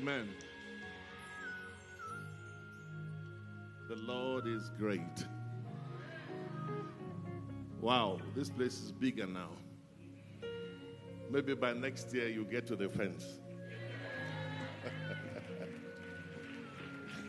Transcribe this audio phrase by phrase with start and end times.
[0.00, 0.30] Amen.
[3.86, 5.26] The Lord is great.
[7.82, 9.50] Wow, this place is bigger now.
[11.30, 13.26] Maybe by next year you get to the fence.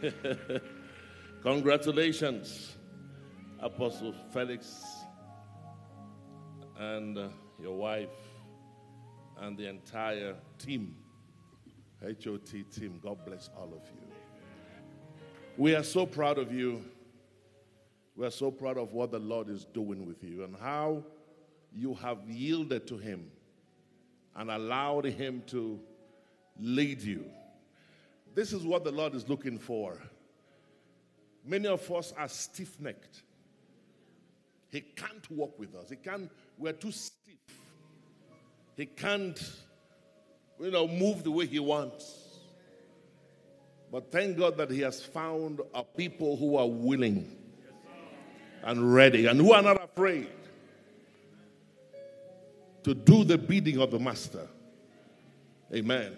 [1.43, 2.77] Congratulations,
[3.59, 4.81] Apostle Felix
[6.79, 7.27] and uh,
[7.61, 8.15] your wife
[9.41, 10.95] and the entire team,
[12.01, 12.99] HOT team.
[13.01, 14.07] God bless all of you.
[15.57, 16.83] We are so proud of you.
[18.15, 21.03] We are so proud of what the Lord is doing with you and how
[21.73, 23.29] you have yielded to Him
[24.35, 25.79] and allowed Him to
[26.59, 27.25] lead you.
[28.33, 29.97] This is what the Lord is looking for.
[31.45, 33.23] Many of us are stiff necked.
[34.69, 35.89] He can't walk with us.
[35.89, 37.35] He can't, we're too stiff.
[38.77, 39.39] He can't,
[40.61, 42.21] you know, move the way he wants.
[43.91, 47.37] But thank God that He has found a people who are willing
[48.63, 50.29] and ready and who are not afraid
[52.83, 54.47] to do the bidding of the Master.
[55.73, 56.15] Amen.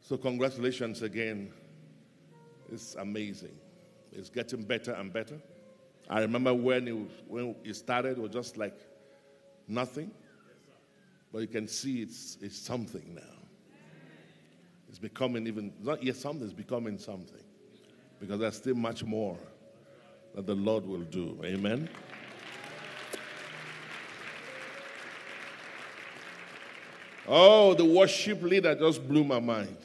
[0.00, 1.52] So, congratulations again.
[2.72, 3.56] It's amazing.
[4.12, 5.40] It's getting better and better.
[6.08, 8.78] I remember when it, when it started, it was just like
[9.66, 10.12] nothing.
[11.32, 13.22] But you can see it's, it's something now.
[14.88, 17.42] It's becoming even, not yet something, it's becoming something.
[18.20, 19.36] Because there's still much more
[20.34, 21.38] that the Lord will do.
[21.44, 21.88] Amen.
[27.28, 29.76] Oh, the worship leader just blew my mind.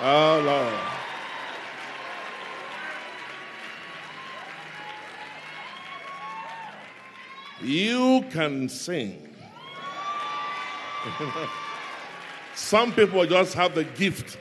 [0.00, 1.01] Oh, Lord.
[7.62, 9.34] You can sing.
[12.54, 14.36] Some people just have the gift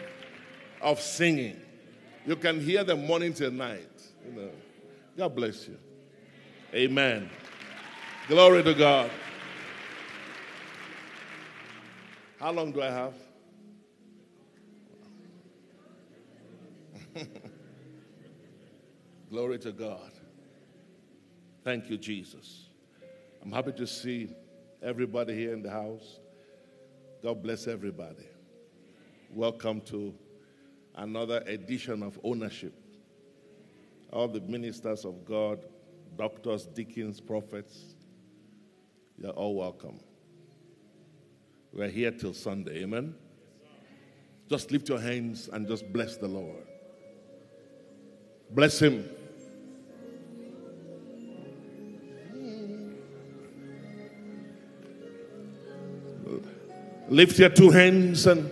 [0.82, 1.60] of singing.
[2.26, 3.88] You can hear them morning till night.
[4.26, 4.50] You know.
[5.18, 5.78] God bless you.
[6.74, 7.30] Amen.
[8.28, 9.12] Glory to God.
[12.40, 13.14] How long do I have?
[19.30, 20.12] Glory to God.
[21.64, 22.71] Thank you, Jesus.
[23.44, 24.36] I'm happy to see
[24.84, 26.20] everybody here in the house.
[27.24, 28.28] God bless everybody.
[29.32, 30.14] Welcome to
[30.96, 32.74] another edition of ownership.
[34.14, 35.60] All the ministers of God,
[36.18, 37.96] doctors, deacons, prophets,
[39.18, 40.00] you're all welcome.
[41.74, 43.16] We're here till Sunday, amen?
[44.50, 46.68] Just lift your hands and just bless the Lord.
[48.52, 49.10] Bless Him.
[57.12, 58.50] Lift your two hands and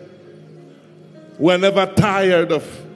[1.38, 2.89] we're never tired of.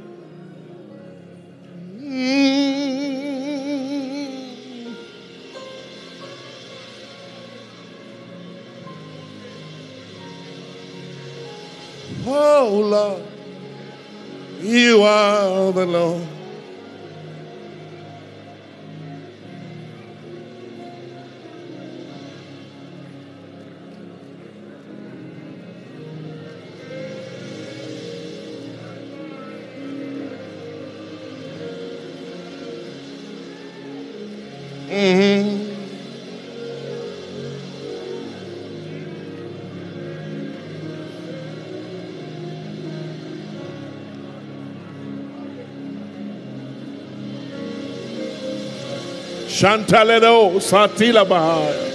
[49.54, 51.92] Shantaledo Satila Bahaya.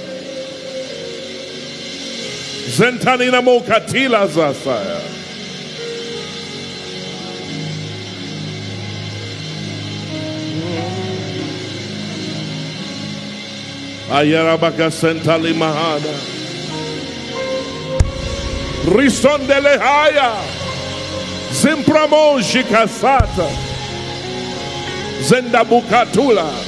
[2.69, 5.01] Zentanina Mokatila Zasaya.
[14.09, 16.15] Ayarabaka Sentali Mahada.
[18.87, 20.31] Risondele Haya.
[21.51, 23.51] Zimpramo Shikasata.
[25.23, 26.68] Zendabukatula.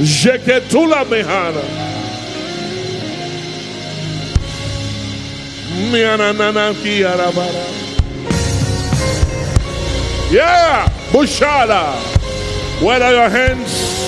[0.00, 1.62] Jeketula Mehana.
[5.92, 7.66] Miananana Kiarabara.
[10.30, 11.94] Yeah, Bushada.
[12.82, 13.98] Where are your hands?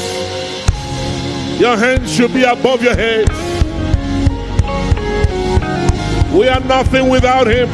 [1.61, 3.29] Your hands should be above your head.
[6.33, 7.69] We are nothing without Him.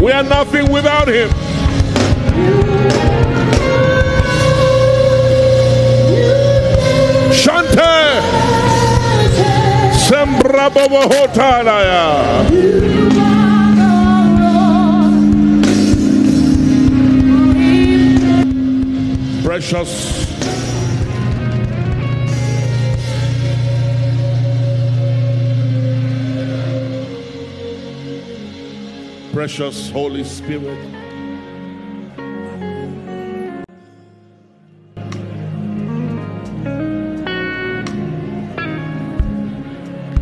[0.00, 1.30] We are nothing without Him.
[7.42, 8.22] Shante!
[9.98, 12.46] Sembra bobo hotalaya.
[19.42, 20.22] Precious.
[29.32, 31.01] Precious Holy Spirit.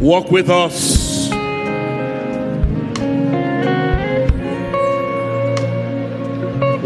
[0.00, 1.28] Walk with us.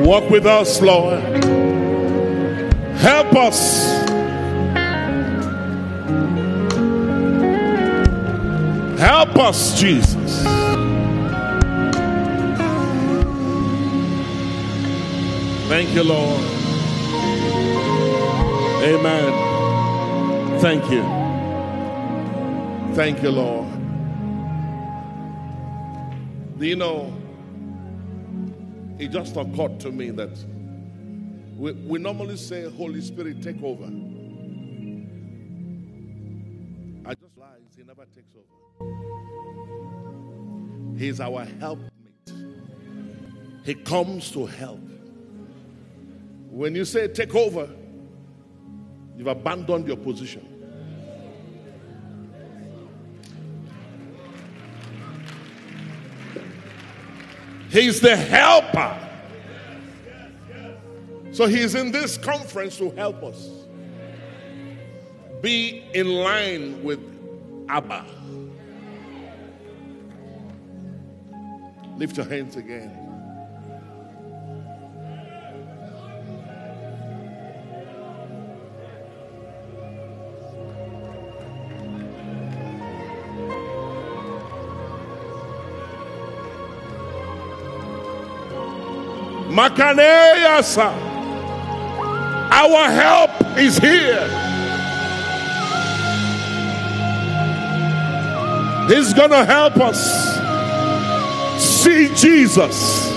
[0.04, 1.22] Walk with us, Lord.
[2.96, 3.84] Help us.
[8.98, 10.42] Help us, Jesus.
[15.68, 16.40] Thank you, Lord.
[18.82, 20.60] Amen.
[20.60, 21.23] Thank you.
[22.94, 23.66] Thank you, Lord.
[26.60, 27.12] Do you know?
[29.00, 30.30] It just occurred to me that
[31.56, 33.86] we, we normally say, Holy Spirit, take over.
[37.04, 38.46] I just lies, He never takes over.
[40.96, 41.90] He's our helpmate,
[43.64, 44.78] He comes to help.
[46.48, 47.68] When you say take over,
[49.16, 50.53] you've abandoned your position.
[57.74, 58.96] He's the helper.
[61.32, 63.50] So he's in this conference to help us
[65.42, 67.00] be in line with
[67.68, 68.04] Abba.
[71.96, 73.03] Lift your hands again.
[89.54, 90.90] Makaneyasa.
[92.50, 94.26] Our help is here.
[98.88, 100.00] He's going to help us
[101.62, 103.12] see Jesus.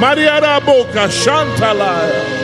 [0.00, 2.34] Maria Boca Shantalaya.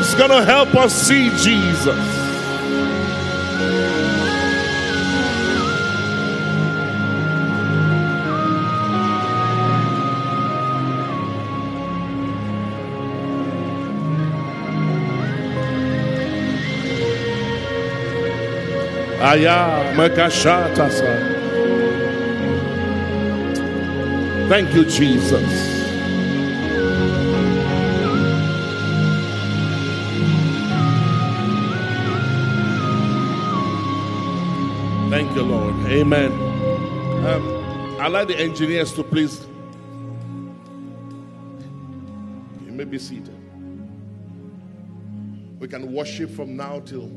[0.00, 2.19] is going to help us see Jesus.
[24.48, 25.80] Thank you, Jesus.
[35.10, 35.74] Thank you, Lord.
[35.86, 36.32] Amen.
[37.26, 39.46] Um, I'd like the engineers to please.
[42.64, 43.36] You may be seated.
[45.58, 47.10] We can worship from now till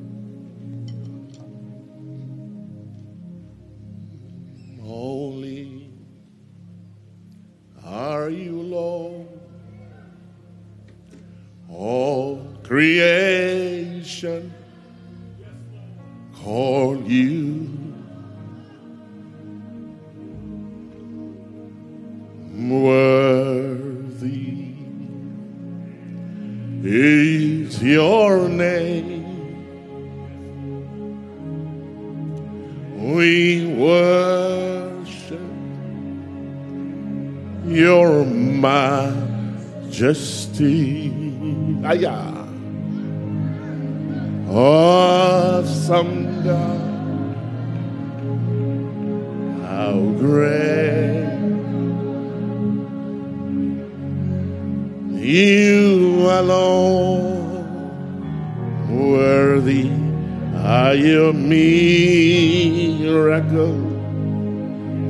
[33.03, 35.41] We worship
[37.65, 39.43] your majesty.
[41.83, 42.47] Aya.
[44.49, 46.79] Awesome God.
[49.67, 51.27] How great
[55.11, 57.51] you alone
[58.89, 60.02] worthy
[60.63, 61.73] are your miracle.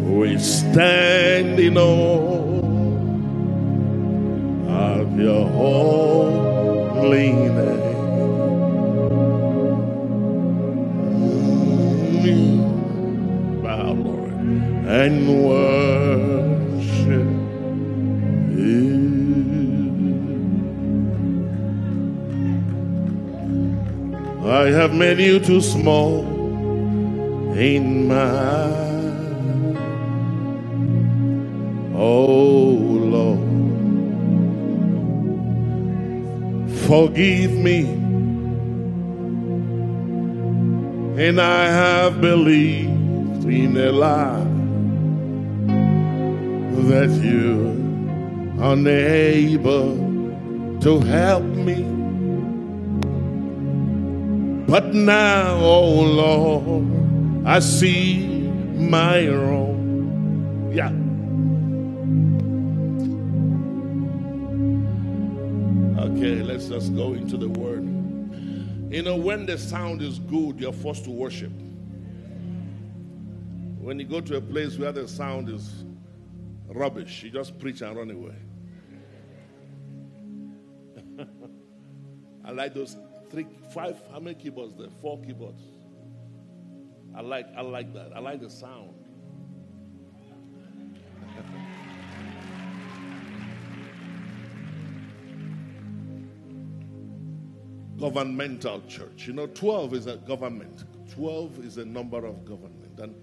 [0.04, 2.62] We stand in awe
[4.68, 7.82] of your holy name.
[12.10, 16.13] Mm, bow, Lord, and worship
[24.54, 26.20] I have made you too small
[27.58, 28.70] in my
[31.96, 32.76] oh
[33.16, 33.40] Lord.
[36.86, 37.80] Forgive me.
[41.26, 44.46] And I have believed in a lie
[46.92, 47.72] that you
[48.60, 49.98] are unable
[50.82, 51.53] to help
[54.74, 60.72] But now, oh Lord, I see my wrong.
[60.74, 60.90] Yeah.
[66.06, 67.84] Okay, let's just go into the word.
[68.92, 71.54] You know, when the sound is good, you're forced to worship.
[73.80, 75.86] When you go to a place where the sound is
[76.66, 78.38] rubbish, you just preach and run away.
[82.44, 82.98] I like those
[83.34, 84.90] three, five, how many keyboards there?
[85.02, 85.64] Four keyboards.
[87.16, 88.12] I like, I like that.
[88.16, 88.94] I like the sound.
[98.00, 99.26] governmental church.
[99.26, 103.00] You know, 12 is a government, 12 is a number of government.
[103.00, 103.16] And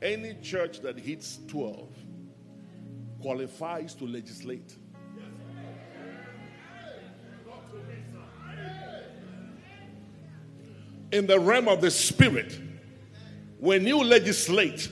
[0.00, 1.90] any church that hits 12
[3.20, 4.78] qualifies to legislate.
[11.10, 12.58] In the realm of the spirit,
[13.58, 14.88] when you legislate,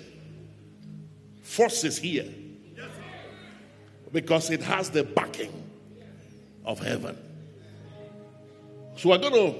[1.42, 2.32] forces here
[4.12, 5.52] because it has the backing
[6.64, 7.16] of heaven.
[8.96, 9.54] So we're going to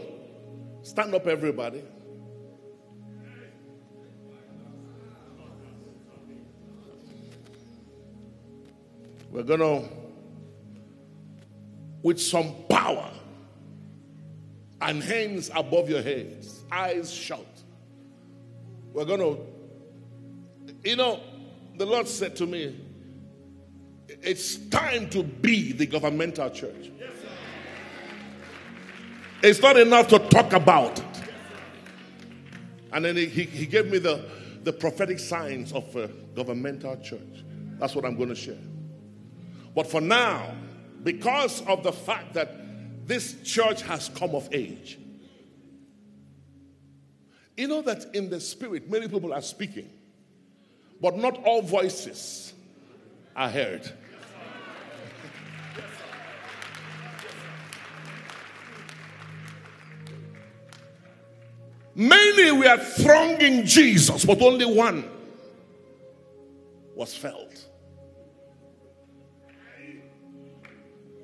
[0.83, 1.83] stand up, everybody.
[9.31, 9.89] We're going to,
[12.03, 13.11] with some power
[14.81, 17.47] and hands above your heads, eyes shut,
[18.93, 19.39] we're going to,
[20.89, 21.21] you know,
[21.77, 22.81] the Lord said to me,
[24.09, 26.91] it's time to be the governmental church.
[29.43, 31.05] It's not enough to talk about it.
[32.93, 34.25] And then he, he gave me the,
[34.63, 37.45] the prophetic signs of a governmental church.
[37.79, 38.57] That's what I'm going to share.
[39.75, 40.55] But for now,
[41.03, 42.66] because of the fact that
[43.07, 44.99] this church has come of age,
[47.57, 49.89] you know that in the spirit, many people are speaking,
[51.01, 52.53] but not all voices
[53.35, 53.91] are heard.
[61.95, 65.09] Many were thronging Jesus, but only one
[66.95, 67.67] was felt.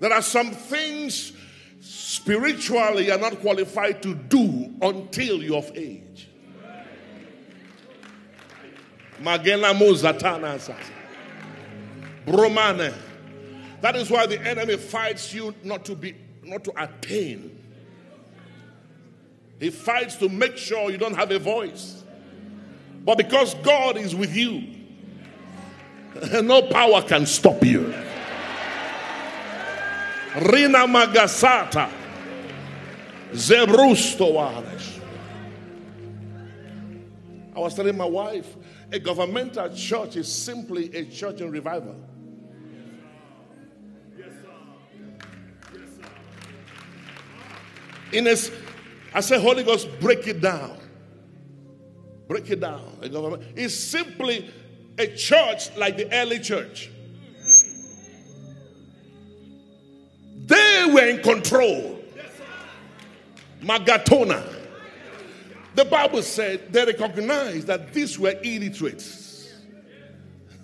[0.01, 1.33] There are some things
[2.13, 6.29] spiritually you're not qualified to do until you're of age.
[9.19, 9.69] Magena
[12.27, 12.93] Bromane.
[13.81, 17.59] That is why the enemy fights you not to be not to attain
[19.59, 22.03] he fights to make sure you don't have a voice.
[23.05, 24.65] But because God is with you,
[26.43, 27.95] no power can stop you.
[30.35, 32.02] Rina Magasata.
[33.33, 34.39] Zebrusto
[37.55, 38.57] I was telling my wife,
[38.91, 41.97] a governmental church is simply a church in revival.
[48.13, 48.37] In a,
[49.15, 50.79] I said, Holy Ghost, break it down.
[52.29, 52.99] Break it down.
[53.01, 53.43] A government.
[53.57, 54.51] It's simply
[54.99, 56.91] a church like the early church.
[60.47, 61.92] They were in control.
[63.63, 64.61] Magatona.
[65.75, 69.55] The Bible said they recognized that these were illiterates.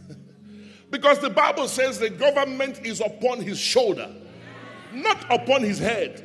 [0.90, 4.14] because the Bible says the government is upon his shoulder,
[4.92, 6.24] not upon his head.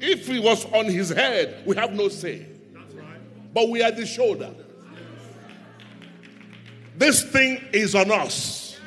[0.00, 2.46] If he was on his head, we have no say.
[3.54, 4.54] But we are the shoulder.
[6.96, 8.78] This thing is on us.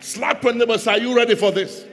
[0.00, 0.86] Slap your neighbors.
[0.86, 1.84] Are you ready for this?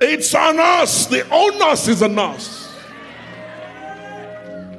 [0.00, 1.06] It's on us.
[1.06, 2.72] The onus is on us.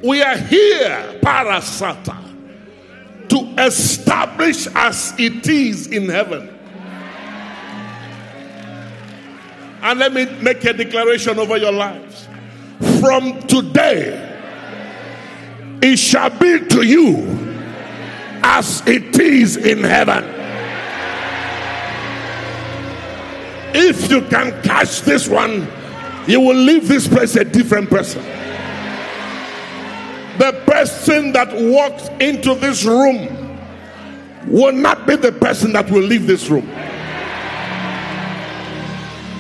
[0.01, 2.17] We are here, parasata,
[3.27, 6.55] to establish as it is in heaven.
[9.81, 12.27] And let me make a declaration over your lives.
[13.01, 14.25] From today,
[15.81, 17.17] it shall be to you
[18.43, 20.38] as it is in heaven.
[23.73, 25.67] If you can catch this one,
[26.27, 28.21] you will leave this place a different person.
[30.37, 33.59] The person that walks into this room
[34.47, 36.69] will not be the person that will leave this room.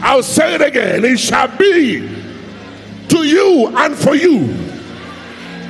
[0.01, 1.05] I'll say it again.
[1.05, 1.99] It shall be
[3.09, 4.53] to you and for you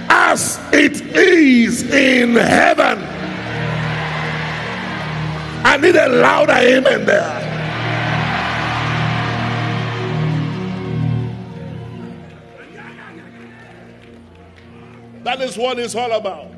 [0.10, 3.00] as it is in heaven.
[5.66, 7.49] I need a louder amen there.
[15.24, 16.52] That is what it's all about.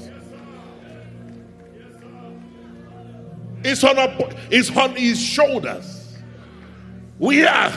[3.63, 6.17] It's on, a, it's on his shoulders.
[7.19, 7.71] We are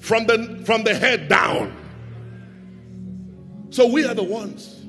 [0.00, 1.74] from the from the head down.
[3.70, 4.84] So we are the ones.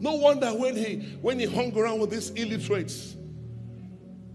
[0.00, 3.14] No wonder when he when he hung around with these illiterates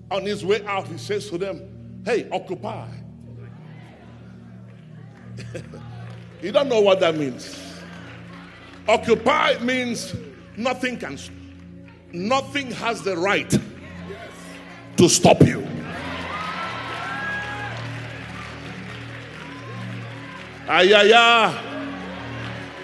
[0.10, 2.88] on his way out, he says to them, Hey, occupy.
[6.42, 7.67] you don't know what that means.
[8.88, 10.16] Occupy means
[10.56, 11.18] nothing can
[12.14, 13.50] nothing has the right
[14.98, 15.66] to stop you.
[20.68, 21.64] Ayaya.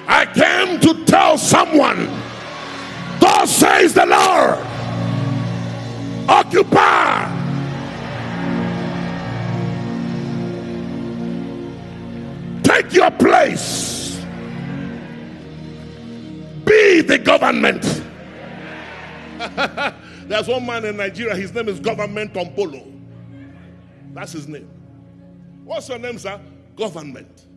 [0.05, 2.07] I came to tell someone,
[3.19, 4.59] God says the Lord,
[6.27, 7.29] occupy.
[12.63, 13.92] Take your place.
[17.07, 18.01] The government.
[20.27, 22.89] There's one man in Nigeria, his name is Government Tompolo.
[24.13, 24.69] That's his name.
[25.65, 26.39] What's your name, sir?
[26.75, 27.47] Government.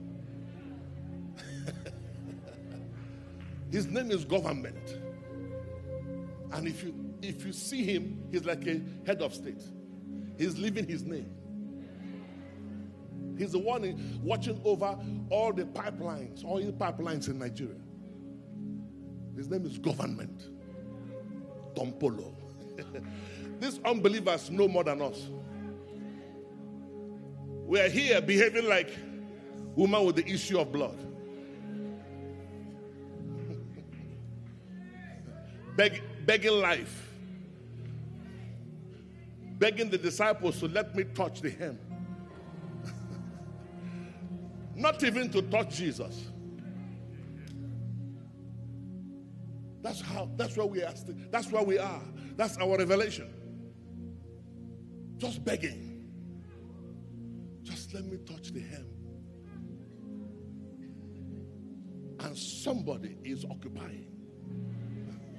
[3.70, 4.98] his name is Government.
[6.52, 9.62] And if you if you see him, he's like a head of state.
[10.38, 11.30] He's living his name.
[13.38, 14.98] He's the one watching over
[15.30, 17.76] all the pipelines, all the pipelines in Nigeria.
[19.36, 20.44] His name is Government.
[21.74, 22.32] Tompolo.
[23.60, 25.28] These unbelievers know more than us.
[27.66, 28.90] We are here behaving like
[29.74, 30.96] woman with the issue of blood.
[35.76, 37.02] Beg, begging life.
[39.58, 41.78] Begging the disciples to let me touch the hem.
[44.74, 46.30] Not even to touch Jesus.
[49.86, 50.92] That's how, that's where we are.
[51.30, 52.02] That's where we are.
[52.34, 53.32] That's our revelation.
[55.16, 56.08] Just begging.
[57.62, 58.84] Just let me touch the hem.
[62.18, 64.08] And somebody is occupying.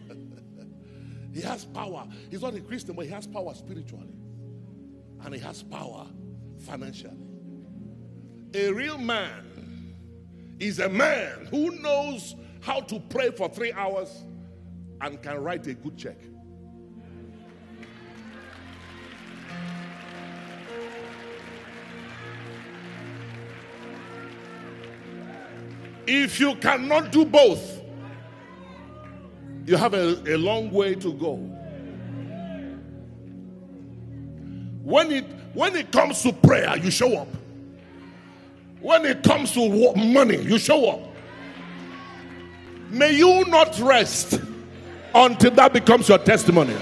[1.33, 2.07] he has power.
[2.31, 4.15] He's not a Christian, but he has power spiritually.
[5.25, 6.07] And he has power
[6.60, 7.27] financially.
[8.53, 9.93] A real man
[10.57, 14.23] is a man who knows how to pray for three hours
[15.01, 16.17] and can write a good check.
[26.07, 27.81] If you cannot do both,
[29.65, 31.36] you have a, a long way to go.
[34.83, 37.27] When it when it comes to prayer, you show up.
[38.79, 41.01] When it comes to money, you show up.
[42.89, 44.39] May you not rest
[45.13, 46.76] until that becomes your testimony.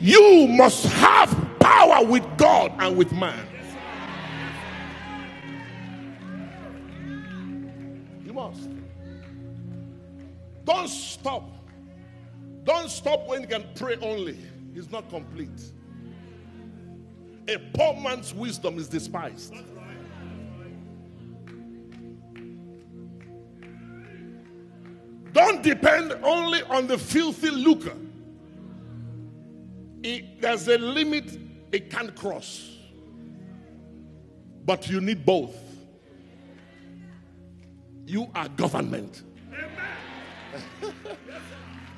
[0.00, 3.46] You must have power with God and with man.
[8.26, 8.68] You must.
[10.64, 11.48] Don't stop.
[12.64, 14.38] Don't stop when you can pray only.
[14.74, 15.72] It's not complete.
[17.48, 19.54] A poor man's wisdom is despised.
[25.32, 27.96] Don't depend only on the filthy lucre.
[30.02, 31.38] It, there's a limit
[31.72, 32.76] it can't cross.
[34.64, 35.56] But you need both.
[38.06, 39.22] You are government.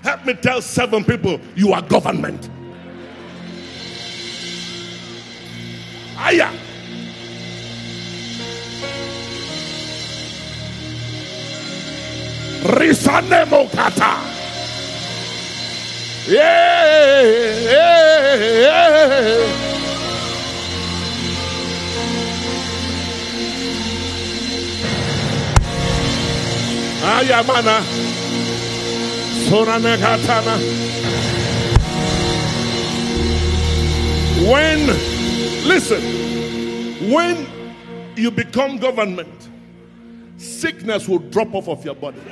[0.02, 2.50] Help me tell seven people you are government.
[6.16, 6.52] Aya.
[12.64, 14.16] Risanemo kata.
[16.26, 17.22] Yeah,
[17.60, 19.64] yeah, yeah.
[27.04, 27.76] Ayamana.
[29.44, 30.56] Soranekatana.
[34.50, 34.86] When,
[35.68, 36.02] listen,
[37.12, 37.46] when
[38.16, 39.48] you become government,
[40.38, 42.22] sickness will drop off of your body.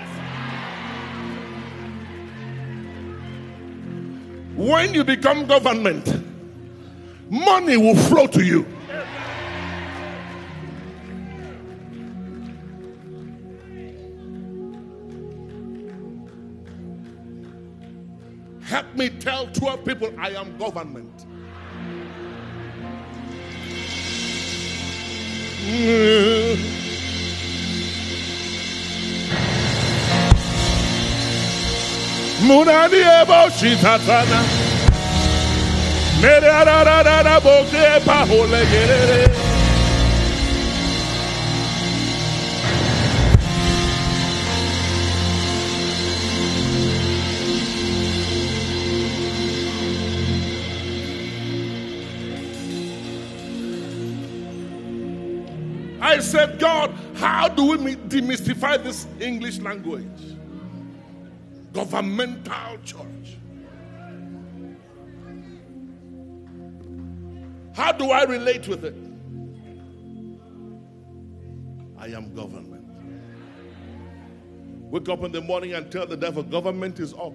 [4.63, 6.07] When you become government,
[7.29, 8.65] money will flow to you.
[18.63, 21.27] Help me tell 12 people I am government.
[25.67, 26.92] Mm.
[32.43, 33.49] Munani ebo.
[36.21, 36.51] Mere
[37.41, 38.01] boke
[38.71, 39.53] gerere.
[56.01, 60.03] I said, God, how do we demystify this English language?
[61.73, 63.39] Governmental church.
[67.75, 68.95] How do I relate with it?
[71.99, 72.85] I am government.
[74.91, 77.33] Wake up in the morning and tell the devil, government is up.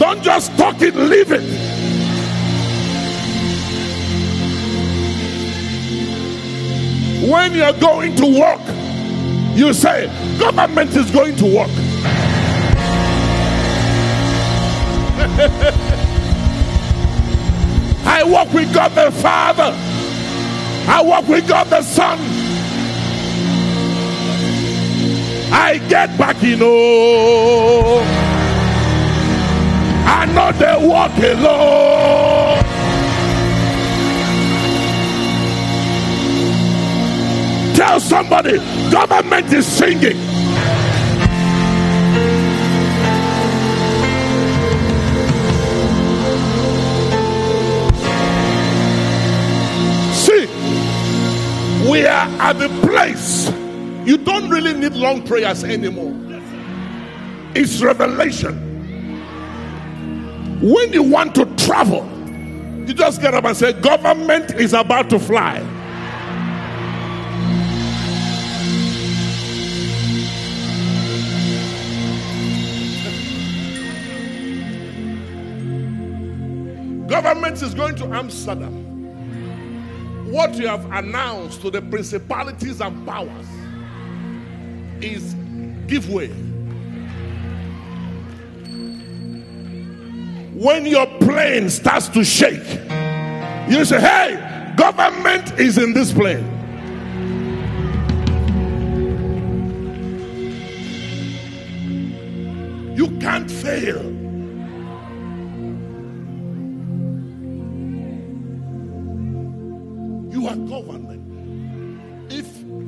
[0.00, 1.79] Don't just talk it, live it.
[7.28, 8.60] When you're going to work,
[9.54, 10.06] you say,
[10.38, 11.70] government is going to work.
[18.06, 19.76] I walk with God the Father.
[20.88, 22.18] I walk with God the Son.
[25.52, 28.02] I get back, you know.
[30.06, 32.49] I know they walk alone.
[37.80, 38.58] Tell somebody,
[38.90, 40.18] government is singing.
[50.12, 50.46] See,
[51.90, 53.50] we are at the place
[54.06, 56.14] you don't really need long prayers anymore.
[57.54, 58.58] It's revelation.
[60.60, 62.06] When you want to travel,
[62.86, 65.79] you just get up and say, Government is about to fly.
[77.10, 80.30] Government is going to Amsterdam.
[80.30, 83.46] What you have announced to the principalities and powers
[85.00, 85.34] is
[85.88, 86.28] give way.
[90.54, 92.78] When your plane starts to shake,
[93.68, 96.46] you say, Hey, government is in this plane.
[102.96, 104.19] You can't fail.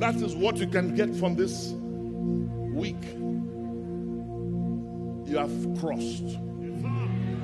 [0.03, 1.69] That is what you can get from this
[2.73, 3.01] week,
[5.25, 6.25] you have crossed.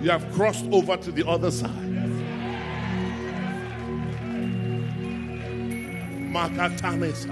[0.01, 1.71] You have crossed over to the other side.
[6.33, 7.31] Makatanesa.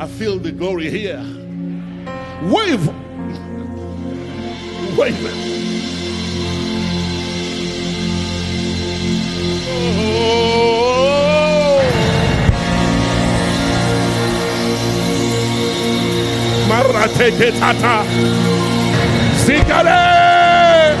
[0.00, 1.22] I feel the glory here.
[2.42, 2.88] Wave.
[4.98, 5.97] Wave.
[17.18, 18.04] Marateke tata.
[19.42, 20.96] Sikale.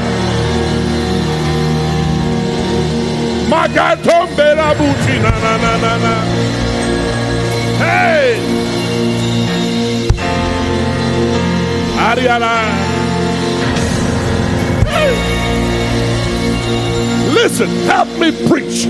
[3.48, 6.14] Magatombe la buti na na na na na.
[7.78, 8.36] Hey.
[12.08, 12.54] Ariala.
[17.32, 18.86] Listen, help me preach.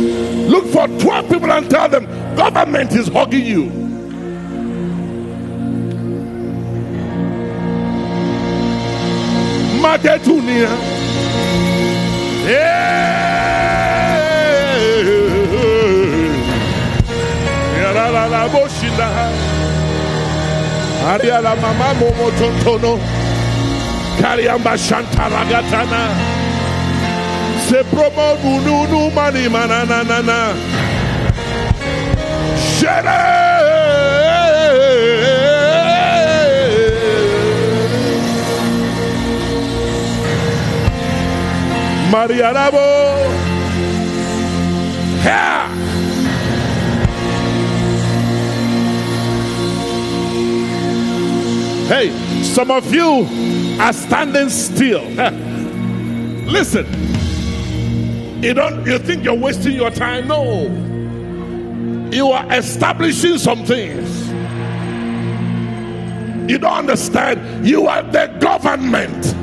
[0.48, 3.87] Look for 12 people and tell them government is hugging you.
[9.98, 10.68] Maketunia.
[17.80, 19.08] Yarala Boshinda.
[21.10, 22.98] Ariala Mama Momo Tontono.
[24.20, 26.02] Kariamba Shantaragatana.
[27.66, 30.54] Se promo nunu mani mananana.
[32.56, 33.47] Shere.
[42.10, 42.78] Marianabo.
[45.24, 45.68] Yeah.
[51.88, 52.10] Hey,
[52.42, 53.26] some of you
[53.80, 55.04] are standing still.
[56.50, 56.86] Listen,
[58.42, 60.28] you don't you think you're wasting your time?
[60.28, 60.68] No.
[62.10, 64.28] You are establishing some things.
[66.50, 67.66] You don't understand.
[67.66, 69.34] You are the government.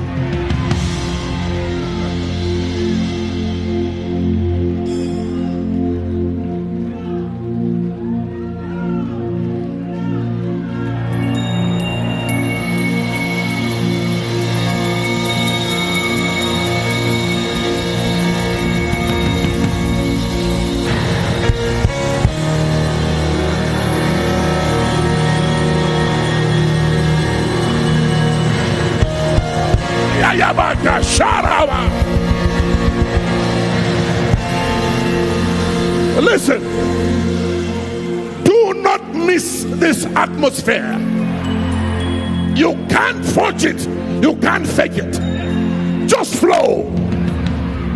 [40.67, 42.55] Atmosphere.
[42.55, 43.87] You can't forge it,
[44.23, 46.07] you can't fake it.
[46.07, 46.91] Just flow.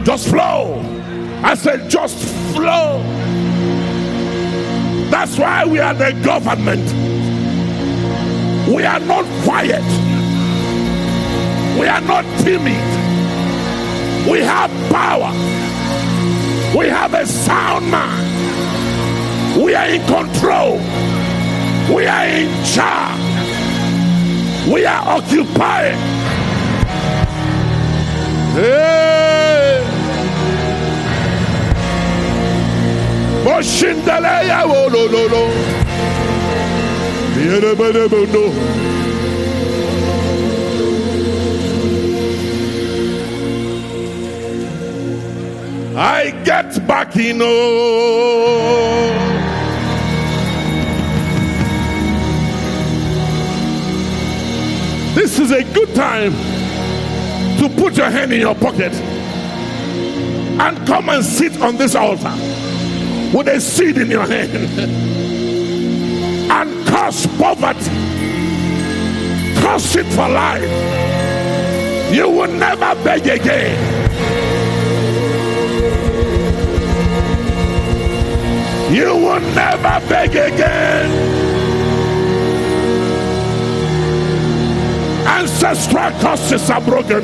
[0.04, 0.82] Just flow.
[1.44, 2.18] I said, just
[2.54, 3.02] flow.
[5.10, 6.86] That's why we are the government.
[8.68, 9.84] We are not quiet.
[11.80, 12.84] We are not timid.
[14.30, 15.32] We have power.
[16.78, 19.64] We have a sound mind.
[19.64, 21.19] We are in control.
[21.94, 23.20] We are in charge.
[24.72, 25.98] We are occupying.
[28.54, 29.82] Hey.
[33.44, 35.44] Moshindaleya wo lo lo lo.
[45.98, 47.40] I get back in.
[47.42, 49.29] Oh.
[55.16, 56.32] This is a good time
[57.58, 62.34] to put your hand in your pocket and come and sit on this altar
[63.36, 64.52] with a seed in your hand
[66.52, 67.92] and curse poverty,
[69.62, 72.14] curse it for life.
[72.14, 74.00] You will never beg again.
[78.94, 81.49] You will never beg again.
[85.30, 87.24] Ancestral curses are broken.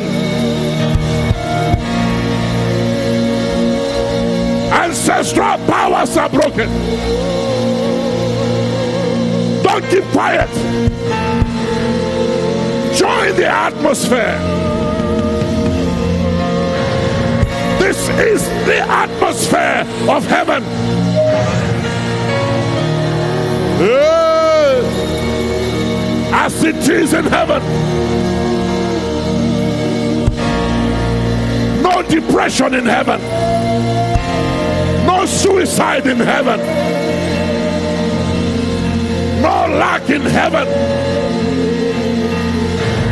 [4.72, 6.70] Ancestral powers are broken.
[9.64, 10.50] Don't keep quiet.
[12.96, 14.40] Join the atmosphere.
[17.80, 20.64] This is the atmosphere of heaven.
[26.38, 27.62] As it is in heaven.
[31.82, 33.20] No depression in heaven.
[35.08, 36.60] No suicide in heaven.
[39.42, 40.68] No lack in heaven.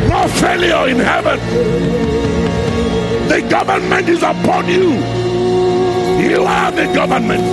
[0.08, 1.38] No failure in heaven.
[3.28, 4.92] The government is upon you.
[6.28, 7.44] You are the government.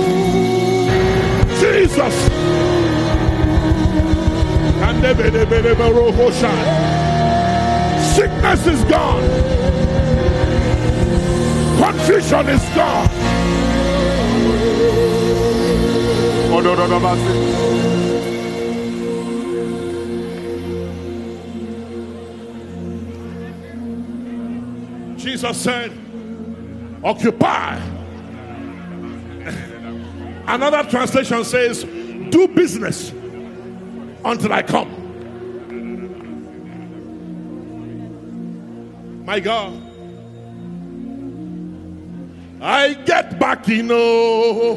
[1.60, 2.41] Jesus.
[8.14, 9.22] Sickness is gone.
[11.78, 13.08] Confusion is gone.
[25.16, 25.92] Jesus said,
[27.02, 27.80] Occupy
[30.46, 33.12] Another translation says, Do business
[34.24, 34.98] until I come.
[39.24, 39.80] My God.
[42.60, 44.76] I get back, you know.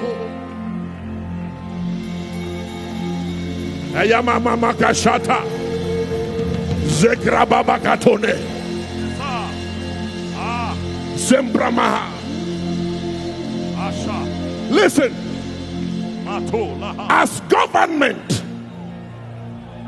[3.94, 5.42] Ayama mama kashata.
[6.88, 8.36] Zekrababa katone.
[9.20, 9.52] Ah,
[10.36, 10.78] ah.
[11.16, 12.12] Zembramaha.
[14.72, 15.14] Listen
[17.10, 18.15] as government,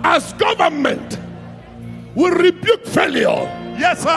[0.08, 1.20] as government,
[2.16, 3.44] we rebuke failure.
[3.78, 4.08] Yes, sir.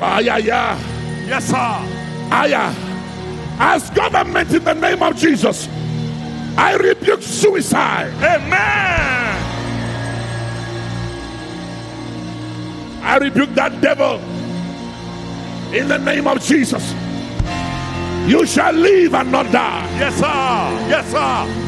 [0.00, 0.76] Ah, yeah, yeah.
[1.26, 1.54] Yes, sir.
[1.56, 2.74] Ah, yeah.
[3.60, 5.68] As government, in the name of Jesus,
[6.56, 8.12] I rebuke suicide.
[8.18, 9.36] Amen.
[13.00, 14.18] I rebuke that devil
[15.72, 16.92] in the name of Jesus.
[18.26, 19.86] You shall live and not die.
[19.98, 20.88] Yes, sir.
[20.90, 21.67] Yes, sir.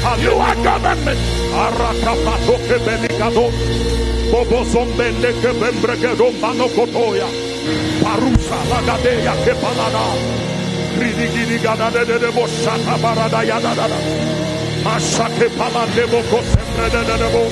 [0.00, 1.20] You are government.
[1.52, 3.52] Arakapato ke belikado.
[4.32, 7.28] Bobo zombende ke bembrege rombano kotoya.
[8.00, 10.04] Parusa lagadeya ke palada.
[10.96, 13.98] Gridi gada de de de bo shata barada yada da da.
[14.84, 17.44] Masake palande bo ko sembre de de de bo.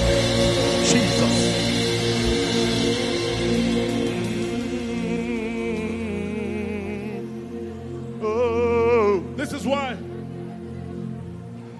[0.88, 1.37] Jesus.
[8.22, 9.22] Oh.
[9.37, 9.96] This is why,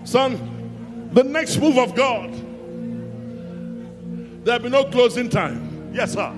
[0.05, 0.58] son,
[1.13, 2.33] the next move of God,
[4.45, 5.91] there'll be no closing time.
[5.93, 6.33] Yes, sir.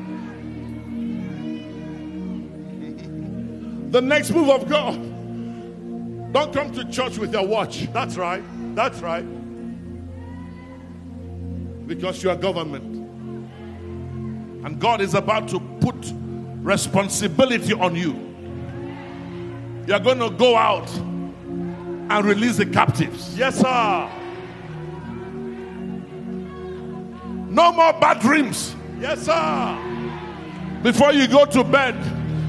[3.91, 8.43] The next move of God, don't come to church with your watch That's right.
[8.77, 9.27] That's right.
[11.91, 12.85] because you are government.
[14.65, 15.97] And God is about to put
[16.63, 18.13] responsibility on you.
[19.89, 23.37] You are going to go out and release the captives.
[23.37, 24.20] Yes, sir.
[27.51, 28.77] No more bad dreams.
[29.01, 30.81] Yes, sir.
[30.85, 31.97] Before you go to bed,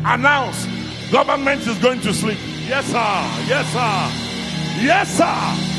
[0.05, 0.67] announce
[1.11, 2.37] government is going to sleep.
[2.67, 3.21] Yes, sir.
[3.49, 4.85] Yes, sir.
[4.85, 5.70] Yes, sir.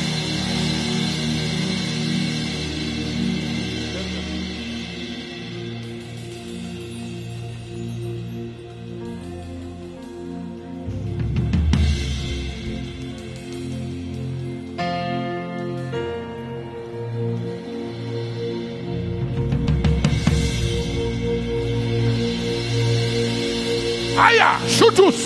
[24.92, 25.16] Aya, shutus.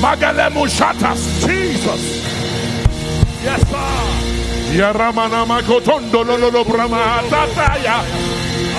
[0.00, 1.20] Magalemu shatas.
[1.46, 2.02] Jesus.
[3.42, 4.76] Yes, sir.
[4.76, 8.02] Yaramana makotondo lolo brama tataya.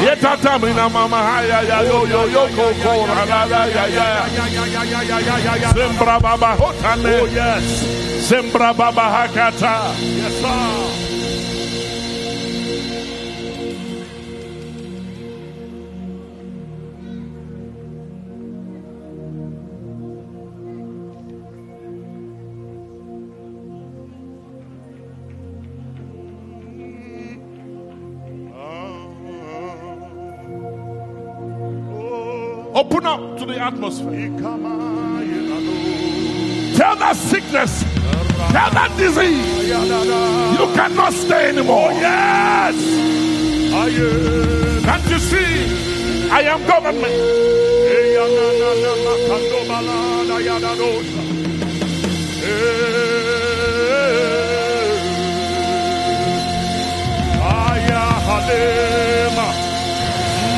[0.04, 4.28] Yetata mina mama haya ya yo yo yo ko ko la la ya ya.
[4.38, 5.74] Yeah.
[5.74, 8.28] Sembra baba Oh, yes.
[8.30, 9.96] Sembra baba hakata.
[9.98, 11.07] Yes, sir.
[32.78, 34.30] Open up to the atmosphere.
[36.78, 37.82] Tell that sickness.
[38.52, 39.68] Tell that disease.
[39.68, 41.90] You cannot stay anymore.
[41.90, 42.76] Oh, yes.
[44.86, 46.30] Can't you see?
[46.30, 47.48] I am government.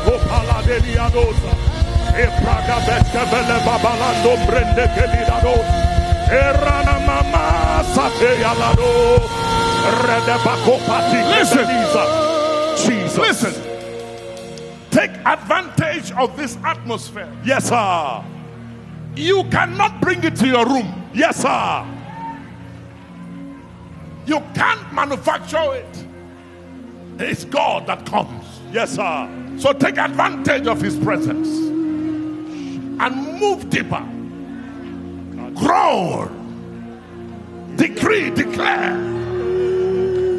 [0.66, 1.52] de diadosa.
[2.42, 2.76] Praga
[3.64, 5.54] babalando brende che.
[6.30, 7.44] Erana mama
[7.94, 8.92] sate yalado.
[11.30, 11.66] Listen.
[12.76, 13.18] Jesus.
[13.18, 13.77] Listen.
[15.28, 17.30] Advantage of this atmosphere.
[17.44, 18.24] Yes, sir.
[19.14, 21.10] You cannot bring it to your room.
[21.12, 21.84] Yes, sir.
[24.26, 26.04] You can't manufacture it.
[27.18, 28.42] It's God that comes.
[28.72, 29.28] Yes, sir.
[29.58, 31.48] So take advantage of His presence
[33.00, 34.06] and move deeper.
[35.56, 36.30] Grow.
[37.76, 38.96] Decree, declare.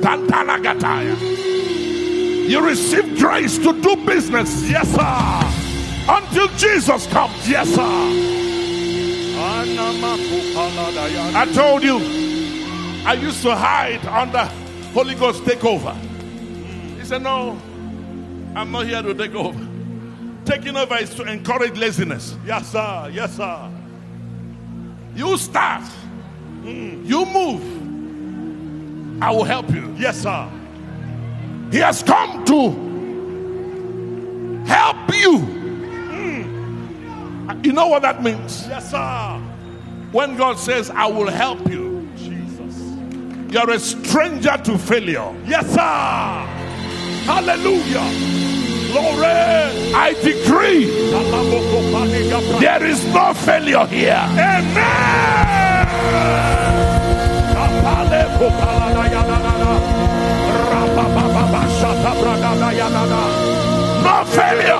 [0.01, 1.49] Tantana Gataya.
[2.50, 4.68] You receive grace to do business.
[4.68, 6.12] Yes, sir.
[6.12, 7.47] Until Jesus comes.
[7.47, 7.84] Yes, sir.
[11.38, 11.97] I told you,
[13.06, 14.45] I used to hide under
[14.95, 15.95] Holy Ghost takeover.
[16.97, 17.56] He said, No,
[18.56, 19.68] I'm not here to take over.
[20.45, 22.36] Taking over is to encourage laziness.
[22.47, 23.12] Yes, sir.
[23.14, 23.70] Yes, sir.
[25.14, 25.84] You start,
[26.64, 27.06] mm.
[27.06, 27.62] you move,
[29.22, 29.93] I will help you.
[30.00, 30.50] Yes, sir.
[31.72, 32.72] He has come to
[34.65, 35.59] help you.
[37.63, 38.65] You know what that means?
[38.67, 39.41] Yes, sir.
[40.11, 42.82] When God says, I will help you, Jesus.
[43.51, 45.36] you're a stranger to failure.
[45.45, 46.47] Yes, sir.
[47.26, 48.09] Hallelujah.
[48.91, 49.26] Glory.
[49.93, 50.86] I decree
[52.59, 54.26] there is no failure here.
[54.30, 55.09] Amen.
[64.04, 64.80] No failure.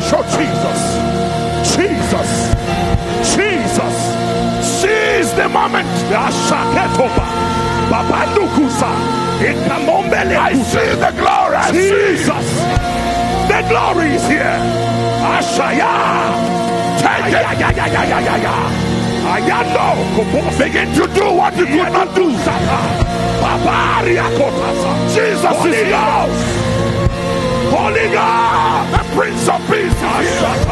[0.00, 0.80] Show Jesus.
[1.76, 2.30] Jesus.
[3.36, 3.96] Jesus.
[4.80, 5.88] Seize the moment.
[10.36, 11.56] I see the glory.
[11.72, 12.46] Jesus.
[13.48, 14.58] The glory is here.
[15.36, 15.92] Ashaya.
[17.00, 17.34] Take
[18.72, 18.85] it.
[19.26, 19.40] I
[19.74, 19.94] know
[20.58, 22.30] begin to do what you could not do.
[25.14, 26.38] Jesus is yours.
[27.70, 30.66] Holy God, the Prince of Peace is here.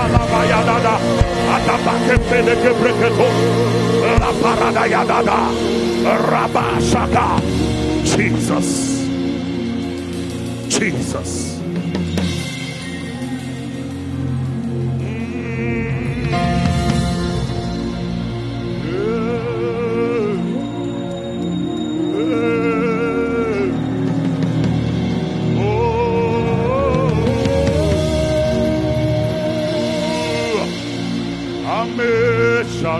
[8.04, 8.68] Jesus.
[10.68, 11.53] Jesus.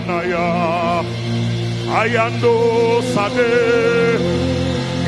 [0.05, 1.01] Shanaya
[1.89, 3.49] Ayando Sade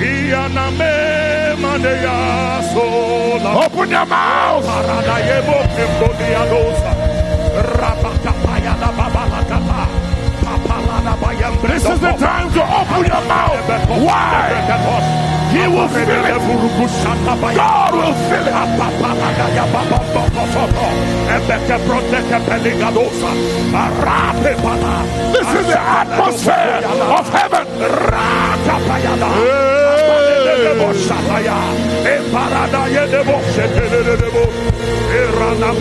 [0.01, 3.65] Iyaname Maneya Sola.
[3.65, 4.65] Open your mouth
[11.61, 13.57] This is the time to open your mouth.
[14.05, 14.49] Why?
[15.51, 16.37] He will fill it.
[17.55, 18.53] God will fill it.
[25.33, 26.81] This is the atmosphere
[27.17, 27.65] of heaven.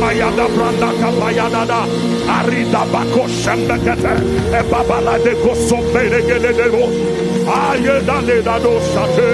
[0.07, 1.81] Erana mayada branda kapayada da.
[2.29, 4.15] Arida bako shembekete
[4.53, 6.85] e babala de kosombere gele de bo.
[7.47, 9.29] Ayeda le da do shate.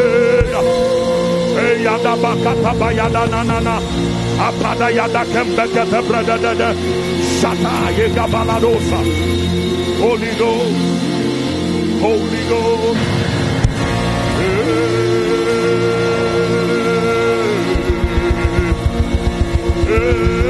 [1.59, 3.77] E yada bakata bayada nanana
[4.39, 6.37] apada yada kembekete brada
[7.41, 9.01] shata ye gabaladosa
[10.01, 10.75] Holy Ghost.
[12.01, 13.23] Holy Ghost.
[19.93, 20.42] Jesus,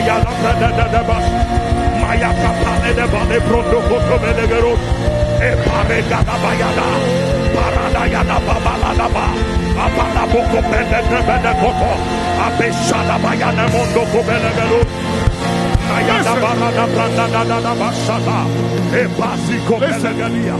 [0.00, 1.24] Apalada bayala brada da da bas.
[2.00, 4.72] Maya kapale de bale brondo koto melegero.
[5.40, 6.86] E pare gada bayada.
[7.54, 9.26] Parada yada babala da ba.
[9.84, 11.92] Apala boko pende trebede koto.
[12.44, 14.80] Abeshada bayana mondo ko melegero.
[15.96, 18.38] Ayada barada branda da da da basada.
[18.92, 20.56] E basi ko melegeria.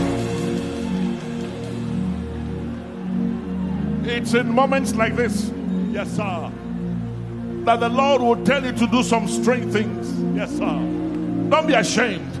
[4.03, 5.51] It's in moments like this,
[5.91, 6.51] yes, sir,
[7.65, 10.11] that the Lord will tell you to do some strange things.
[10.35, 10.75] Yes, sir.
[11.49, 12.31] Don't be ashamed.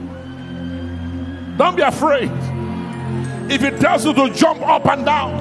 [1.57, 2.31] Don't be afraid.
[3.51, 5.35] If He tells you to jump up and down,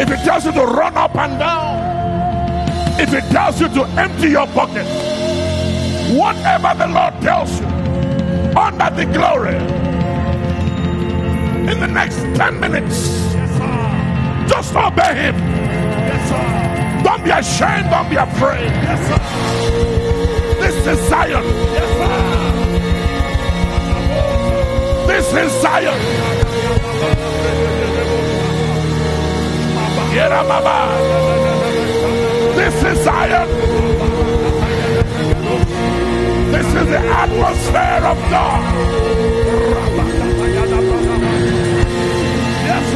[0.00, 4.30] if He tells you to run up and down, if He tells you to empty
[4.30, 4.86] your pocket,
[6.16, 7.66] whatever the Lord tells you,
[8.56, 9.56] under the glory,
[11.70, 13.26] in the next 10 minutes,
[14.48, 15.34] just obey him.
[15.36, 16.65] Yes,
[17.26, 17.90] be ashamed.
[17.90, 18.70] Don't be afraid.
[18.86, 19.18] Yes, sir.
[20.62, 21.44] This is Zion.
[21.74, 22.10] Yes, sir.
[25.08, 26.00] This is Zion.
[32.56, 33.48] This is Zion.
[36.52, 38.62] This is the atmosphere of God.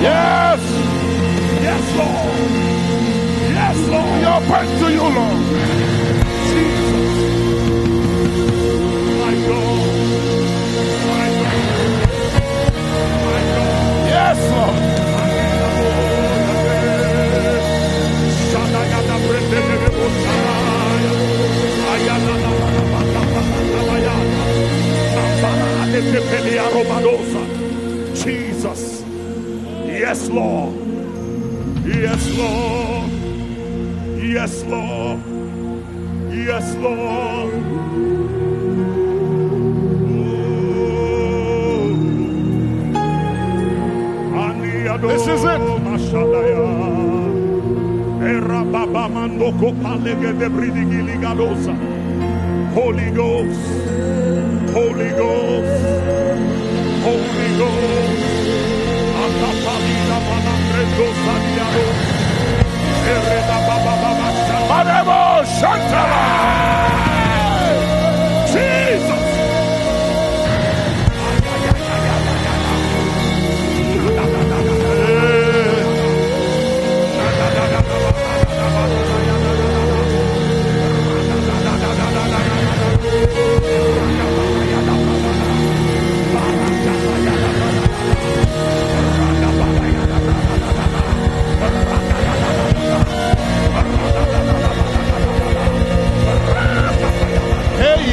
[0.01, 0.61] Yes.
[1.63, 2.61] Yes, Lord.
[3.73, 4.11] Yes, Lord.
[4.19, 5.39] We open to you, Lord.
[6.51, 7.11] Jesus.
[9.21, 9.81] My God.
[11.07, 11.61] My God.
[13.25, 14.09] My God.
[14.11, 14.79] Yes, Lord.
[28.15, 28.83] Jesus.
[29.87, 30.75] Yes, Lord.
[31.87, 33.10] Yes, Lord.
[34.31, 35.19] Yes, Lord.
[36.31, 37.51] Yes, Lord.
[40.07, 41.89] Oh.
[45.03, 45.61] This is it.
[48.41, 51.17] Rabamando Kopalege de Bridigili
[52.73, 53.61] Holy Ghost,
[54.73, 55.83] Holy Ghost,
[57.03, 58.27] Holy Ghost.
[59.23, 61.85] Atapalina Manamreto Sadiado.
[63.11, 63.80] Ereda
[68.53, 69.21] Jesus.
[83.13, 83.70] Hey,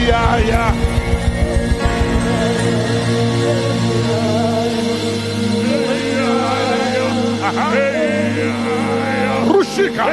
[0.06, 0.74] yeah, yeah.
[9.50, 10.06] Rushika.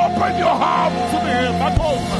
[0.00, 2.16] Open your heart to me, Matoma.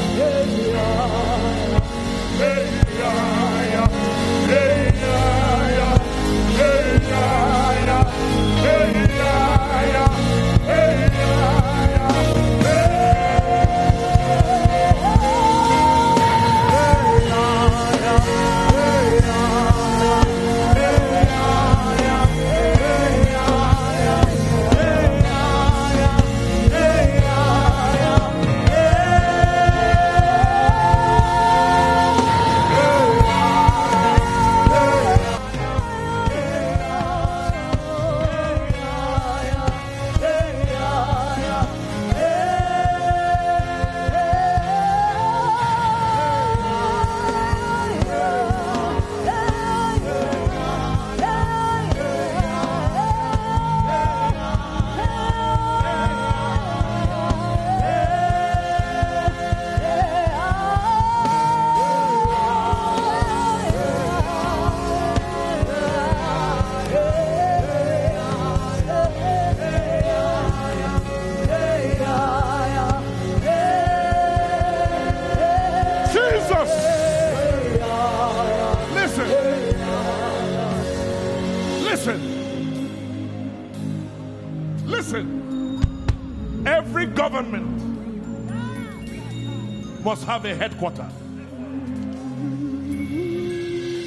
[90.41, 91.07] Have a headquarter.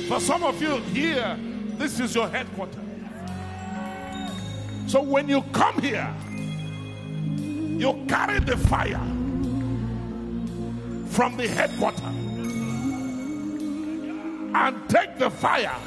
[0.09, 1.39] For some of you here,
[1.76, 2.80] this is your headquarter.
[4.87, 6.12] So when you come here,
[7.37, 9.01] you carry the fire
[11.09, 12.03] from the headquarter
[14.57, 15.78] and take the fire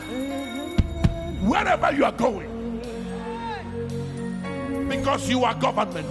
[1.43, 2.53] wherever you are going
[4.89, 6.07] because you are government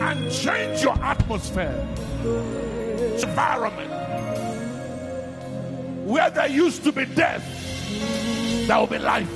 [0.00, 1.88] and change your atmosphere
[3.22, 3.90] environment.
[6.06, 7.44] Where there used to be death
[8.66, 9.28] there will be life.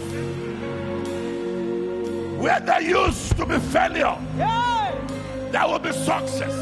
[2.40, 4.16] Where there used to be failure
[5.50, 6.54] there will be success.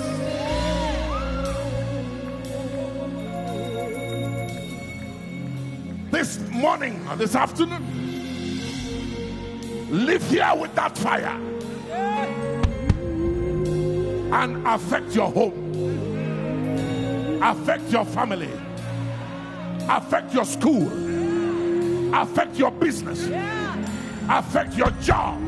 [6.10, 7.82] This morning and this afternoon.
[9.90, 11.38] Live here with that fire
[14.32, 15.63] and affect your home,
[17.44, 18.50] affect your family,
[19.88, 20.88] affect your school,
[22.14, 23.26] affect your business,
[24.30, 25.38] affect your job.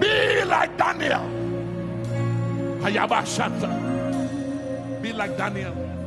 [0.00, 1.26] Be like Daniel.
[5.00, 5.99] Be like Daniel.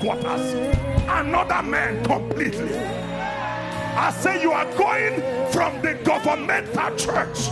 [0.00, 0.54] Headquarters.
[1.08, 2.74] Another man completely.
[2.74, 5.20] I say you are going
[5.50, 7.48] from the governmental church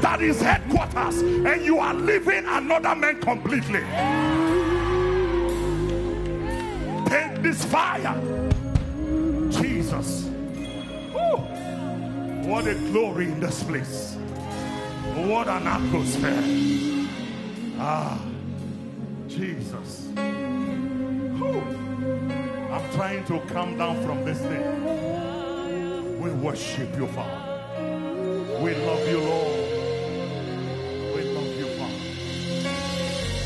[0.00, 3.80] that is headquarters and you are leaving another man completely.
[7.08, 8.20] Take this fire.
[9.50, 10.24] Jesus.
[11.12, 11.38] Woo.
[12.48, 14.16] What a glory in this place.
[15.14, 17.08] What an atmosphere.
[17.78, 18.20] Ah,
[19.26, 20.08] Jesus.
[22.92, 26.20] Trying to come down from this thing.
[26.20, 27.50] We worship you, Father.
[28.60, 29.60] We love you, Lord.
[31.14, 32.02] We love you, Father.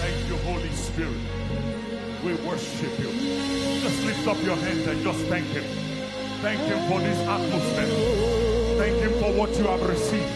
[0.00, 1.20] Thank you, Holy Spirit.
[2.24, 3.10] We worship you.
[3.80, 5.64] Just lift up your hands and just thank Him.
[6.40, 8.78] Thank Him for this atmosphere.
[8.78, 10.32] Thank Him for what you have received.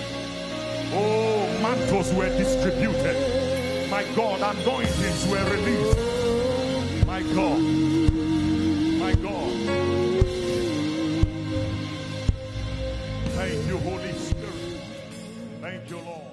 [0.92, 3.90] Oh, mantles were distributed.
[3.90, 7.06] My God, anointings were released.
[7.06, 7.87] My God.
[15.90, 16.27] you, Lord.